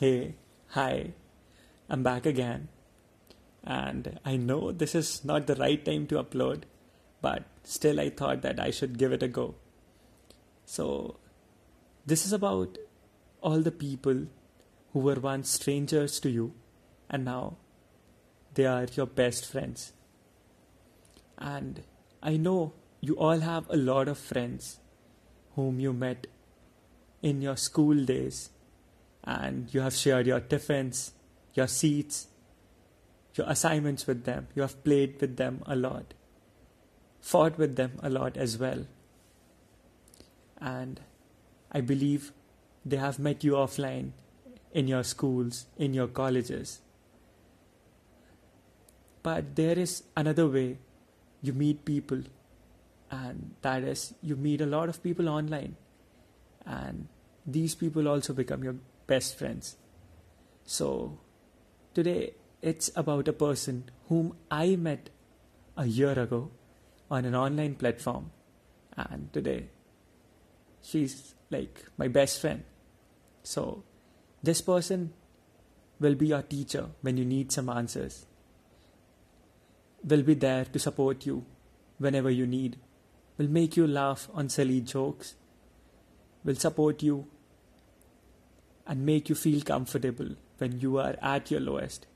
Hey, 0.00 0.36
hi, 0.68 1.12
I'm 1.90 2.02
back 2.02 2.24
again. 2.24 2.68
And 3.62 4.18
I 4.24 4.38
know 4.38 4.72
this 4.72 4.94
is 4.94 5.26
not 5.26 5.46
the 5.46 5.56
right 5.56 5.84
time 5.84 6.06
to 6.06 6.22
upload, 6.22 6.62
but 7.20 7.44
still 7.64 8.00
I 8.00 8.08
thought 8.08 8.40
that 8.40 8.58
I 8.58 8.70
should 8.70 8.96
give 8.96 9.12
it 9.12 9.22
a 9.22 9.28
go. 9.28 9.56
So, 10.64 11.18
this 12.06 12.24
is 12.24 12.32
about 12.32 12.78
all 13.42 13.60
the 13.60 13.70
people 13.70 14.28
who 14.94 15.00
were 15.00 15.20
once 15.20 15.50
strangers 15.50 16.18
to 16.20 16.30
you 16.30 16.54
and 17.10 17.26
now 17.26 17.58
they 18.54 18.64
are 18.64 18.86
your 18.94 19.04
best 19.04 19.44
friends. 19.44 19.92
And 21.36 21.82
I 22.22 22.38
know 22.38 22.72
you 23.02 23.18
all 23.18 23.40
have 23.40 23.68
a 23.68 23.76
lot 23.76 24.08
of 24.08 24.16
friends 24.16 24.80
whom 25.56 25.78
you 25.78 25.92
met 25.92 26.26
in 27.20 27.42
your 27.42 27.58
school 27.58 28.02
days 28.06 28.48
and 29.30 29.72
you 29.72 29.80
have 29.80 29.94
shared 29.94 30.26
your 30.26 30.40
tiffins, 30.40 31.12
your 31.54 31.68
seats, 31.68 32.26
your 33.36 33.48
assignments 33.48 34.06
with 34.06 34.24
them. 34.24 34.48
You 34.56 34.62
have 34.62 34.82
played 34.82 35.20
with 35.20 35.36
them 35.36 35.62
a 35.66 35.76
lot, 35.76 36.14
fought 37.20 37.56
with 37.56 37.76
them 37.76 37.92
a 38.02 38.10
lot 38.10 38.36
as 38.36 38.58
well. 38.58 38.86
And 40.60 41.00
I 41.70 41.80
believe 41.80 42.32
they 42.84 42.96
have 42.96 43.20
met 43.20 43.44
you 43.44 43.52
offline 43.52 44.10
in 44.72 44.88
your 44.88 45.04
schools, 45.04 45.66
in 45.76 45.94
your 45.94 46.08
colleges. 46.08 46.80
But 49.22 49.54
there 49.54 49.78
is 49.78 50.02
another 50.16 50.48
way 50.48 50.78
you 51.40 51.52
meet 51.52 51.84
people, 51.84 52.22
and 53.12 53.54
that 53.62 53.84
is 53.84 54.14
you 54.22 54.34
meet 54.34 54.60
a 54.60 54.66
lot 54.66 54.88
of 54.88 55.02
people 55.02 55.28
online, 55.28 55.76
and 56.66 57.06
these 57.46 57.74
people 57.74 58.08
also 58.08 58.32
become 58.32 58.64
your 58.64 58.76
best 59.12 59.36
friends. 59.38 59.76
So, 60.64 60.86
today 61.94 62.34
it's 62.62 62.90
about 62.94 63.28
a 63.28 63.32
person 63.32 63.84
whom 64.08 64.36
I 64.50 64.76
met 64.76 65.10
a 65.76 65.86
year 65.86 66.18
ago 66.18 66.50
on 67.10 67.24
an 67.24 67.34
online 67.34 67.74
platform, 67.74 68.30
and 68.96 69.32
today 69.32 69.70
she's 70.82 71.34
like 71.50 71.82
my 71.96 72.08
best 72.18 72.40
friend. 72.40 72.62
So, 73.42 73.82
this 74.42 74.60
person 74.60 75.12
will 75.98 76.14
be 76.14 76.28
your 76.28 76.42
teacher 76.42 76.86
when 77.00 77.16
you 77.16 77.24
need 77.24 77.50
some 77.52 77.68
answers, 77.68 78.26
will 80.04 80.22
be 80.22 80.34
there 80.34 80.64
to 80.66 80.78
support 80.78 81.26
you 81.26 81.44
whenever 81.98 82.30
you 82.30 82.46
need, 82.46 82.78
will 83.38 83.50
make 83.58 83.76
you 83.76 83.86
laugh 83.86 84.28
on 84.32 84.48
silly 84.48 84.80
jokes, 84.80 85.34
will 86.44 86.54
support 86.54 87.02
you 87.02 87.26
and 88.90 89.06
make 89.06 89.28
you 89.28 89.34
feel 89.36 89.60
comfortable 89.60 90.30
when 90.58 90.80
you 90.80 90.98
are 90.98 91.14
at 91.22 91.50
your 91.50 91.60
lowest, 91.60 92.06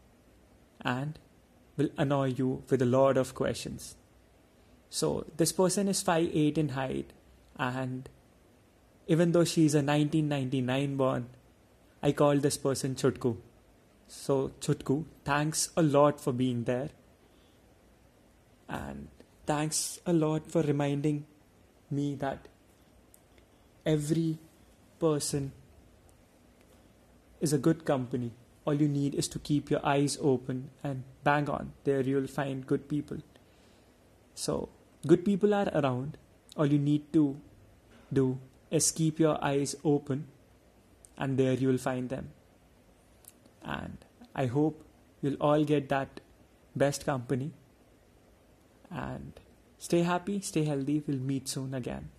and 0.80 1.20
will 1.76 1.88
annoy 1.96 2.26
you 2.26 2.64
with 2.68 2.82
a 2.82 2.86
lot 2.94 3.16
of 3.16 3.34
questions. 3.34 3.94
So, 4.90 5.26
this 5.36 5.52
person 5.52 5.86
is 5.88 6.02
5'8 6.02 6.58
in 6.58 6.70
height, 6.70 7.12
and 7.56 8.08
even 9.06 9.30
though 9.30 9.44
she 9.44 9.66
is 9.66 9.74
a 9.74 9.78
1999 9.78 10.96
born, 10.96 11.26
I 12.02 12.12
call 12.12 12.38
this 12.38 12.58
person 12.58 12.96
Chutku. 12.96 13.36
So, 14.08 14.50
Chutku, 14.60 15.04
thanks 15.24 15.70
a 15.76 15.82
lot 15.82 16.20
for 16.20 16.32
being 16.32 16.64
there. 16.64 16.90
And 18.68 19.08
thanks 19.46 20.00
a 20.06 20.12
lot 20.12 20.50
for 20.50 20.62
reminding 20.62 21.26
me 21.90 22.14
that 22.16 22.48
every 23.86 24.38
person 24.98 25.52
is 27.44 27.52
a 27.52 27.58
good 27.58 27.84
company. 27.84 28.32
All 28.64 28.74
you 28.82 28.88
need 28.88 29.14
is 29.14 29.28
to 29.28 29.38
keep 29.38 29.70
your 29.70 29.80
eyes 29.94 30.18
open 30.32 30.70
and 30.82 31.04
bang 31.22 31.48
on. 31.50 31.72
There 31.84 32.00
you'll 32.00 32.26
find 32.26 32.66
good 32.66 32.88
people. 32.88 33.18
So, 34.34 34.68
good 35.06 35.24
people 35.24 35.54
are 35.54 35.68
around. 35.80 36.16
All 36.56 36.66
you 36.66 36.78
need 36.78 37.12
to 37.12 37.36
do 38.12 38.38
is 38.70 38.90
keep 38.90 39.20
your 39.20 39.36
eyes 39.44 39.76
open, 39.84 40.26
and 41.18 41.38
there 41.38 41.52
you 41.52 41.68
will 41.68 41.84
find 41.86 42.08
them. 42.08 42.30
And 43.62 43.98
I 44.34 44.46
hope 44.46 44.82
you'll 45.22 45.42
all 45.50 45.64
get 45.64 45.88
that 45.90 46.20
best 46.74 47.06
company. 47.06 47.52
And 48.90 49.40
stay 49.78 50.02
happy, 50.02 50.40
stay 50.40 50.64
healthy. 50.64 51.02
We'll 51.06 51.18
meet 51.18 51.48
soon 51.48 51.74
again. 51.74 52.10